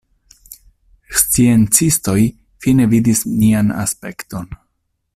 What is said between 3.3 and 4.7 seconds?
nian aspekton.